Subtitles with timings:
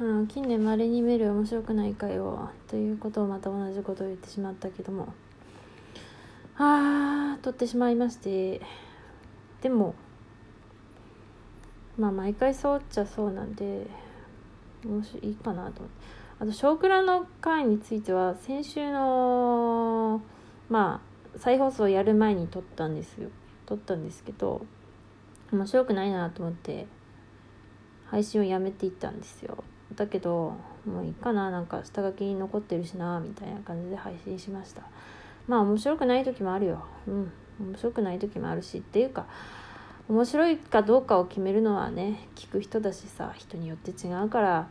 [0.00, 5.12] うん、近年まれに見る面白くない回をということをまた同じことを言ってしまったけども。
[6.56, 8.60] あー撮ってしまいまして。
[9.60, 9.94] でも
[11.98, 13.88] まあ毎回そうっちゃそうなんで
[14.84, 16.28] もしいいかなと思って。
[16.40, 20.22] あと「少クラ」の回については先週の
[20.68, 21.00] ま
[21.34, 23.30] あ再放送やる前に撮ったんですよ。
[23.66, 24.64] 撮ったんですけど
[25.52, 26.86] 面白くないなと思って
[28.06, 29.64] 配信をやめていったんですよ。
[29.96, 30.54] だけど
[30.86, 34.82] もういいかななんか下書きに残ってるしなみたいな感じで配信しました。
[35.46, 36.84] まあ面白くない時もあるよ。
[37.06, 37.32] うん。
[37.60, 39.26] 面白くない時もあるしっていうか
[40.08, 44.68] 面白いかどうかを決めるのはね聞く人だしさ人によって違うから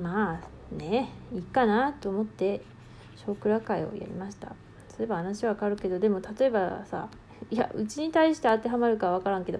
[0.00, 2.62] まあねいいかなと思って
[3.26, 4.54] 「少クラ会」をやりました。
[4.88, 7.08] そういえば話はわかるけどでも例えばさ
[7.50, 9.58] いやうちに対して当てはまるかは分からんけど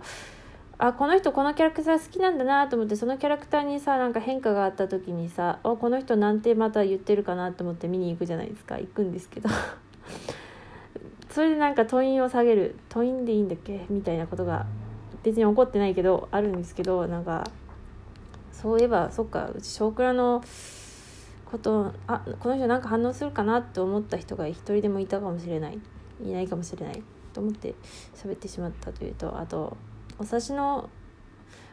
[0.78, 8.78] あこの人このキャラクター好きなんだなと思ってそのキャラクターにさなんか変化があった時にさあこの人なんてまた言ってるかなと思って見に行くじゃないですか。
[8.78, 9.48] 行くんですけど。
[11.30, 12.76] それでなんかトインを下げる。
[12.88, 13.86] トインでいいんだっけ？
[13.88, 14.66] みたいなことが
[15.22, 17.44] 別に起こってないけどあるんですけどなんか
[18.52, 20.42] そういえばそっかうち少クラの
[21.50, 25.78] ことあこの人なんか反応するかなって思った人が一人でもいたかもしれない。
[26.24, 27.02] いないかもしれない。
[27.32, 27.74] と思って
[28.14, 29.76] 喋ってしまったというとあと
[30.18, 30.88] お察しの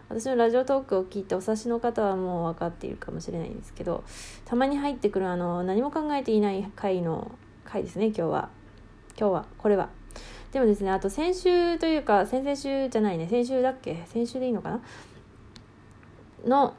[0.09, 4.03] 私のラジオトークを聞いてお察しの方はもう分かっているかもしれないんですけど
[4.43, 7.31] たまに入ってくるあの何も考えていない回の
[7.63, 8.49] 回ですね今日は。
[9.17, 9.89] 今日はこれは。
[10.51, 14.03] でもですねあと先週というか先々週じゃないね先週だっけ？
[14.07, 14.81] 先週でいいのかな？
[16.45, 16.73] の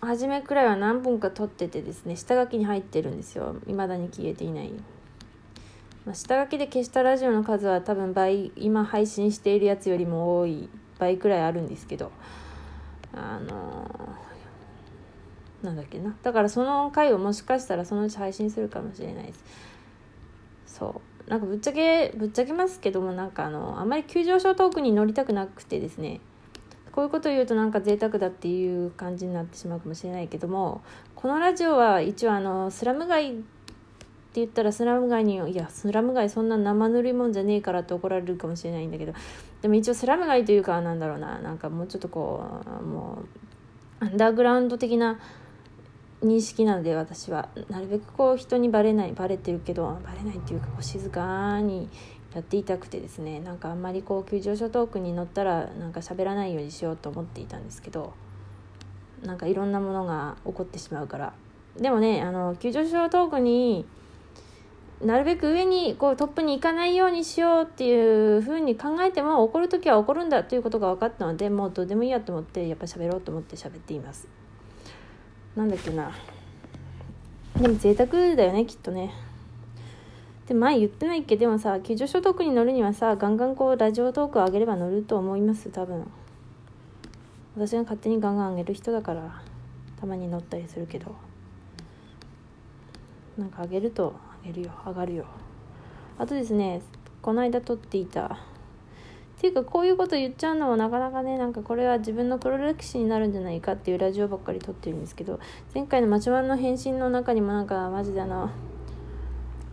[0.00, 3.56] 初めくらいは何本か撮っててですね下書きに入ってるんですよ。
[3.66, 4.72] 未だに消えていない。
[6.04, 12.10] まあ、下書きで消したラジオの数は多分倍今配信しているやつよりも多い倍くらいあるんですけど
[13.14, 16.16] あのー、なんだっけな。
[16.22, 19.44] だからその回をもしかしたらそのうち配信するかもしれないです。
[20.66, 21.30] そう。
[21.30, 26.20] なんかぶっちゃけぶっちゃけますけどもなんかあのあんまり急上昇トークに乗りたくなくてですね。
[26.90, 30.82] こういうこと言うとなんか贅沢だっていう感じになってしまうかもしれないけども
[31.14, 33.34] このラジオは一応あのスラム街
[34.32, 39.12] って言ったらスラム街にいやスラム街そんな生塗りもんじゃねえからって怒られるかもしれないんだけど
[39.60, 42.42] でも一応スラム街というかなんだろうななんかもうちょっとこ
[42.80, 43.18] うも
[44.00, 45.20] うアンダーグラウンド的な
[46.22, 47.50] 認識なので私は。
[47.68, 51.90] なるべくこう人にバレないバレてるけどバレないっていうかこう静かに
[52.34, 53.40] やっていたくてですね。
[53.40, 58.14] なんかあんまりこう急上昇トークに乗ったらなんか喋らないようにしようと思っていたんですけど
[59.22, 61.34] なんかいろんなものが起こってしまうから。
[61.76, 63.84] でもねあの急上昇トークに
[65.04, 74.28] なるべく上にこうトップに行かないようにしようっていうふうに考えても怒る時は怒るんだということが分かったのでもうどうでもいいやと思ってやっぱ喋ろうと思って喋っています。
[75.56, 76.12] なんだっけな。
[77.56, 79.12] でも贅沢だよねきっとね。
[80.46, 81.36] で前言ってないっけ？
[81.36, 86.08] でもさ急上昇トークに乗るにはさガンガンこうラジオトークを上げれば乗ると思います多分。
[87.56, 89.42] 私が勝手にガンガン上げる人だから
[90.00, 91.14] たまに乗ったりするけど。
[93.38, 95.24] なんか上げると上げるよ上がるよ。
[96.18, 96.82] あとですね
[97.20, 98.26] この間撮っていた。
[98.26, 98.28] っ
[99.42, 105.40] ていうかこういうこと言っちゃうのもなかなかねなんかこれは自分の黒歴史になるんじゃないかっていうラジオばっかり撮ってるんですけど
[105.74, 108.50] 前回のマチュマンの返信の中にもなんかマジであの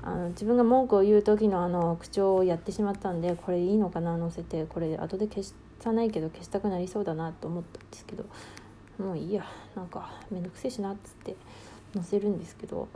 [0.01, 5.43] あの自分が文句を言う時のあの口調をやってしまったんでこれいいのかな載せてこれ後で消
[5.79, 8.25] さないけど消したくなりそうだなと思ったんですけど
[8.97, 11.35] もういいやなんかめんどくせえしなっつって
[11.93, 12.87] 載せるんですけど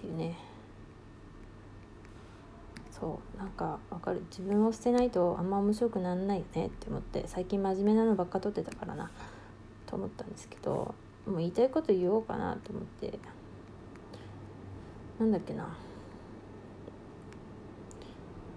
[0.00, 0.34] っていうね。
[2.90, 4.22] そうなんかわかる。
[4.30, 9.10] 自分を捨てないとあんま面白くなんないよねって思って最近真面目なのばっか撮ってたからな。
[9.86, 10.94] と思ったんですけど
[11.26, 13.18] もう言いたいこと言おうかなと思って。
[15.18, 15.76] なんだっけな。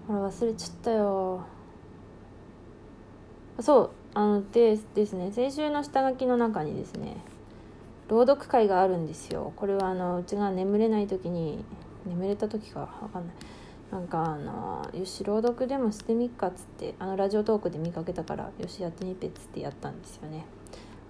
[0.08, 1.46] ほら忘れちゃったよ。
[3.60, 3.90] そう。
[4.14, 5.32] あのでですね。
[5.32, 7.18] 先週の下書きの中にですね
[8.08, 9.54] 朗読会があるんですよ。
[9.56, 11.64] これはあのうちが眠れない時に
[12.06, 13.36] 眠れた時か分かんない。
[13.92, 20.46] なんかあのよし朗読でもしてみっかっつってあのラジオトークで見かけたからよしやってみっぺっつってやったんですよね。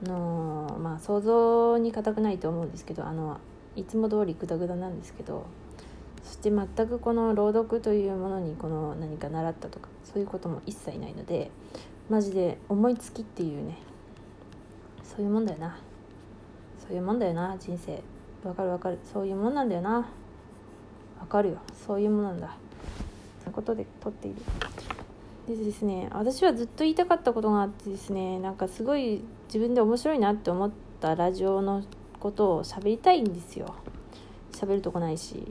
[0.05, 3.39] あのまあ想像に難くないと思うんですけどあの
[3.77, 5.45] いつも通りグダグダなんですけど
[6.23, 11.51] そして全くこの朗読というものにこの何か習ったとかそういうことも一切ないので
[12.09, 13.77] マジで思いつきっていうね
[15.03, 15.77] そういうもんだよな。
[16.85, 18.01] そういうもんだよな人生。
[18.47, 18.99] わかるわかる。
[19.13, 20.09] そういうもんなんだよな。
[21.19, 21.57] わかるよ。
[21.87, 22.57] そういうもんなんだ。
[23.43, 24.41] ということで撮っている。
[25.47, 30.71] でですね私はずっと言いたかったことがあってですねなんかすごい自分で面白いなって思っ
[31.01, 31.83] たラジオの
[32.19, 33.73] ことを喋りたいんですよ。
[34.51, 35.43] 喋るとこないし。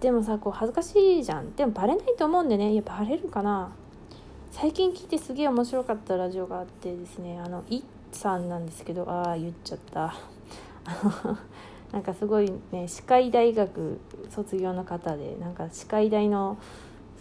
[0.00, 1.54] でもさこう恥ずかしいじゃん。
[1.54, 2.72] でもバレないと思うんでね。
[2.72, 3.70] いやバレるかな。
[4.50, 7.82] 最近聞いてすげえ面白かったラジオがあってですねあのいっ
[8.18, 10.14] さんなんですけどああ言っちゃった。
[11.92, 16.58] なんかすごいね歯科医大学卒業の方でなんか歯科医大の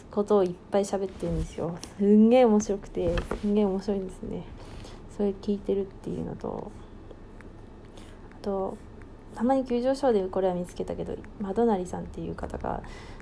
[0.10, 1.76] ことをいっぱい喋ってるんですよ。
[1.98, 4.44] すんげえ面白くてすんげえ面白いんですね。
[5.16, 6.72] それ聞いてるっていうのと
[8.42, 8.78] あと
[9.36, 12.82] たまに急上昇でこれは見つけたけどマドナリさんっていう方が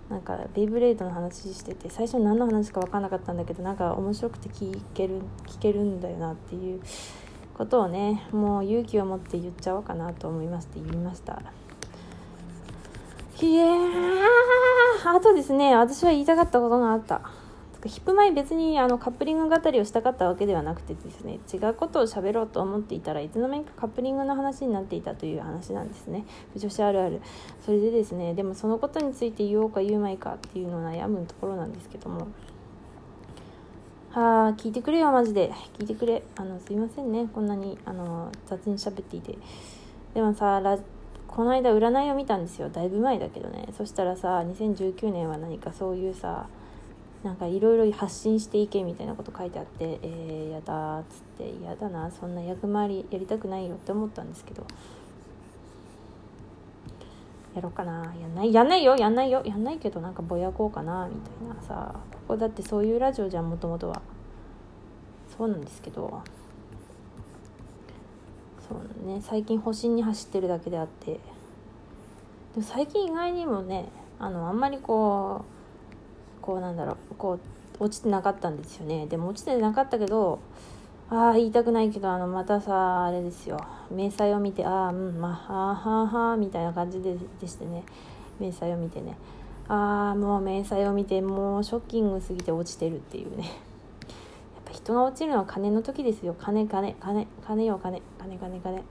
[0.10, 6.82] なんかベイブレードの話してて最初何の話か分かんなかったんだけどなんか面白くて聞ける聞けるんだよなっていう
[7.58, 11.42] ことをねもう勇気を持って言っちゃおうかなと思いまして言いました。
[13.42, 13.66] いや
[15.06, 17.22] あとですね私は言いたかったことがあった。
[17.84, 26.26] ヒップ前別にあのカップリング語りをしたかったわけではなくてですね違うことを喋ろうと思っていたらいつの間にかカップリングの話になっていたという話なんですね。
[26.56, 27.22] 女子あるある。
[27.66, 32.28] それでですねでもそのことについて言おうか言うまいかっていうのを悩むところなんですけども。
[34.12, 35.54] はあ聞いてくれよマジで。
[35.80, 36.22] 聞いてくれ。
[36.36, 37.30] あのすいませんね。
[37.34, 39.38] こんなにあの雑に喋っていて。
[40.14, 40.78] でもさラ
[41.28, 42.68] この間占いを見たんですよ。
[42.68, 43.70] だいぶ前だけどね。
[43.78, 46.50] そしたらさ2019年は何かそういうさ
[47.24, 54.66] なんかいろいろ発信していけみたいなこと書いてあってえー、やだっつって嫌だなそんな役回りやりたくないよって思ったんですけど。
[57.56, 58.14] やろうかな。
[58.22, 58.54] やんない？
[58.54, 58.96] やんないよ。
[58.96, 59.42] やんないよ。
[59.46, 61.96] やんないけどなんかぼやこうかなみたいなさ。
[62.12, 64.02] ここだってそういうラジオじゃんもともとは。
[65.38, 66.22] そうなんですけど。
[68.68, 69.20] そうね。
[69.22, 71.14] 最近保身に走ってるだけであって。
[71.14, 71.20] で
[72.58, 73.90] も最近意外にもね
[74.20, 75.46] あのあんまりこ
[76.40, 77.40] うこうなんだろうこ
[77.80, 79.08] う落ちてなかったんですよね。
[79.08, 80.40] でも落ちてなかったけど
[81.14, 83.60] ああ言いたくないけどあのまたさあれですよ。
[83.92, 87.84] 明細を見てああうんまあはあはあはあみたいな感じででしてね。
[88.40, 89.18] 明細を見てね。
[89.68, 93.44] ああもう明細を見てもうショッキングすぎて落ちてるっていうね。
[93.44, 93.54] やっ
[94.64, 96.34] ぱ人が落ちるのは金の時ですよ。
[96.40, 98.02] 金金金金よ金。
[98.18, 98.84] 金金金。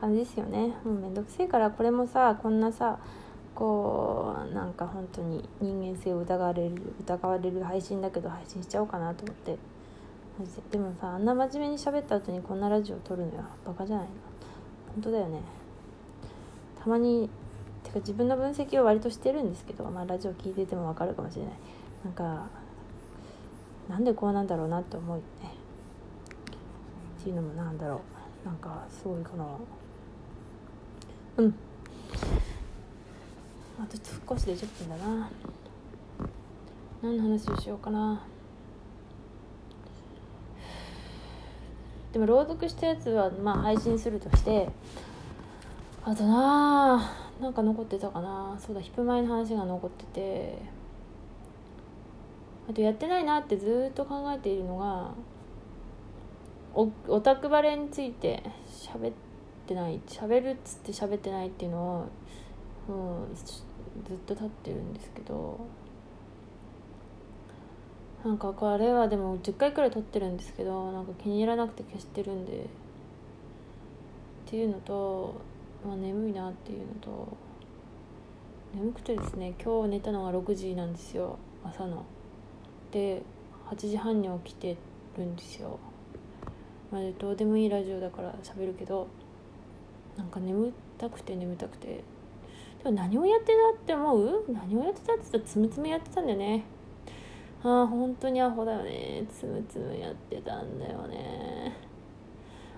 [0.00, 0.76] 感じですよね。
[0.84, 2.98] もうめんどくせえからこれもさこんなさ
[3.52, 9.75] こうなんか本当に人間性を疑われる疑われる配信だけど配信しちゃおうかなと思って。
[10.70, 13.44] でもさあんな真面目に喋った後にこんなラジオ撮るのよ。
[13.64, 14.12] バカじゃないの？
[14.94, 15.40] 本当だよね。
[16.78, 17.30] たまに
[17.82, 21.54] てか自分の分析を割としてるんですけどまあラジオ聞いててもわかるかもしれない。
[22.04, 22.46] なんか
[23.88, 25.50] なんでこうなんだろうなって思うよね。
[27.20, 28.02] っていうのもなんだろ
[28.44, 28.46] う。
[28.46, 29.58] なんかすごいこの
[31.38, 31.54] うん。
[33.80, 33.96] あと
[34.34, 35.30] 少しで10分だな。
[37.02, 38.22] 何の話をしようかな。
[42.16, 44.66] でも朗読したやつはまあ配信するとして
[46.02, 46.96] あとな
[47.38, 48.56] あなんか残ってたかな。
[48.58, 50.58] そうだヒップ前の話が残ってて。
[52.70, 55.10] あとやってないなってずっと考えているのが
[56.74, 59.12] おオタクバレについて喋っ
[59.66, 62.08] てない喋るっつって喋ってないっていうの
[62.88, 65.60] をもうずっと経ってるんですけど。
[68.24, 72.66] なんかあれはでも10回くらい撮ってるんですけどなんか気に入らなくて消してるんで。
[74.46, 75.34] っていうのと、
[75.84, 77.36] まあ、眠いなっていうのと
[78.72, 82.04] 眠くてですね今日寝たのが6時なんですよ朝の。
[82.92, 83.22] で
[83.68, 84.76] 8時半に起きて
[85.18, 85.80] るんですよ、
[86.92, 89.08] まあ、どうでもいいラジオだから喋るけど
[90.16, 92.04] なんか眠たくて眠たくて。
[92.84, 94.44] でも何をやってたって思う？
[94.48, 96.62] 何をやってたって言ったらつむつむやってたんだよね。
[97.68, 99.24] ああ本当にアホだよね。
[99.28, 101.74] つむつむやってたんだよね。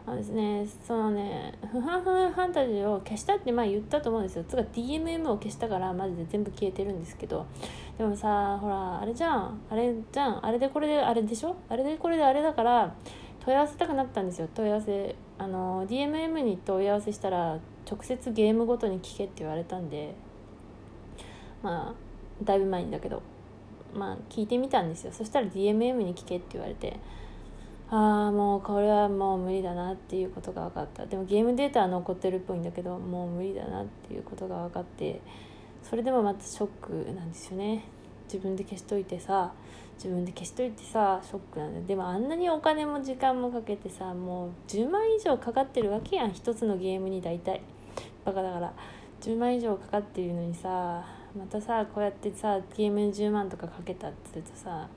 [0.07, 4.45] あのですねそのね不反ファンタジーを消したってまあ言ったと思うんですよ。
[4.49, 7.45] つか DMM を消したからマジで全部消えてるんですけど。
[7.99, 9.61] でもさほらあれじゃん。
[9.69, 10.47] あれじゃん。
[10.47, 11.55] あれでこれであれでしょ？
[11.69, 12.95] あれでこれであれだから
[13.45, 14.49] 問い合わせたくなったんですよ。
[14.55, 20.15] 問い合わせあの DMM に問い合わせしたら直接ゲームごとに聞けって言われたんで。
[21.63, 21.95] まあ
[22.43, 23.21] だいぶ前にだけど。
[23.95, 25.13] まあ聞いてみたんですよ。
[25.13, 26.99] そしたら DMM に聞けって言われて
[27.91, 31.07] ああもうこれはもう無理だなっていうことが分かった。
[31.07, 35.21] でもゲームデータは残ってるっぽいんだけどもう無理だなっていうことが分かって
[35.83, 37.85] それでもまたショックなんですよね。
[38.25, 39.53] 自分で消しといてさ
[39.97, 46.33] 自分で消しといてさショックなんだでもあんなにお金も時間もかけてさもう10万以上かかってるわけやん。
[46.33, 47.63] 一つのゲームに大体。
[48.25, 48.73] バカだから。
[49.21, 51.05] 10万以上かかってるのにさ
[51.37, 54.89] またさこうやってさゲームに10万とかかけたって言うとさ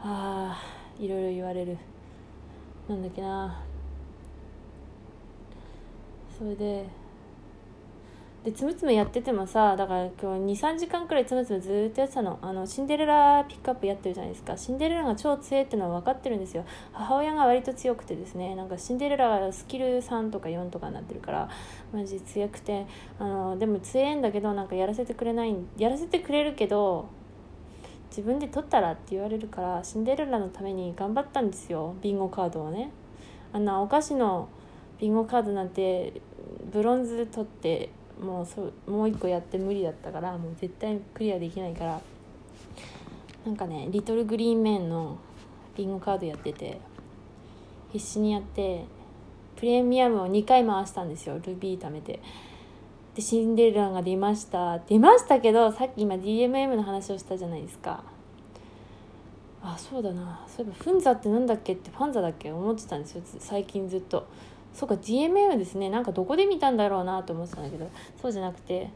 [0.00, 0.62] あ
[0.98, 1.76] いろいろ言われる。
[2.88, 3.62] なんだっけな。
[6.36, 6.86] それで
[8.44, 12.38] でつむつむやっててもさだから今日23時間くらいつむつむずっとやってたの。
[12.40, 14.56] あのシンデレラピックアップやってるじゃないですか。
[14.56, 16.64] シンデレラが超強いってのは分かってるんですよ。
[16.92, 21.50] 母親が割と強くてですねなんかシンデレラがスキル3とか4とかになってるから
[21.92, 22.86] マジ強くて。
[23.18, 27.08] あのでも強いんだけどなんかやらせてくれないやらせてくれるけど
[28.08, 31.94] 自分で取ったらって言われるからシンデレラのために頑張ったんですよ。
[32.00, 32.90] ビンゴカードをね。
[33.52, 34.48] あんなお菓子の
[34.98, 36.22] ビンゴカードなんて
[36.72, 42.00] ブロンズ取ってもうそもう一個やって無理だったからもう絶対クリアできないから
[43.46, 45.18] なんかねリトルグリーンメンの
[45.76, 46.80] ビンゴカードやってて
[47.92, 48.84] 必死にやって
[49.56, 52.20] プレミアムを2回回したんですよルビー貯めて。
[53.14, 54.78] でシンデレラが出ました。
[54.78, 58.02] 出ましたけどさっき今 DMM の話をしたじゃないですか。
[59.62, 60.46] あそうだな。
[60.46, 64.26] そういえばフンザってなんだっけってファンザだっけ思ってたんですよ最近ずっと。
[64.72, 68.90] そうか DMM ですねなんかどこで見たんだろうなと思ってたんだけどそうじゃなくて。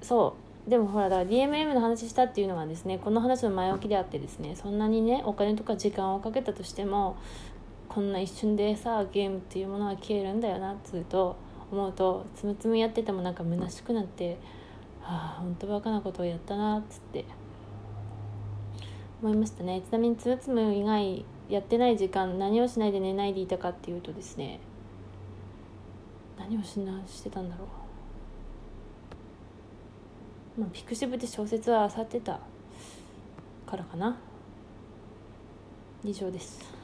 [0.00, 0.34] そ
[0.66, 0.70] う。
[0.70, 7.16] でもほらだから DMM の話したっていうのはですねこの話の前置きであってですねそんなにねお金とか時間をかけたとしても
[7.88, 11.36] こんな一瞬でさゲームっていうものは消えるんだよなっつうと
[11.72, 14.36] 思うとつむつむやっててもなんか虚しくなって
[15.00, 17.24] はあ本当バカなことをやったなっつって
[19.22, 19.80] 思いましたね。
[19.80, 24.60] ちなみにつむつむ以外やってない時間何をしないで寝ないでいたかっていうとですね
[26.38, 27.66] 何をしなしてたんだろ
[30.56, 32.40] う、まあ、ピクシブで小説は漁ってた
[33.66, 34.16] からかな。
[36.04, 36.77] 以上です。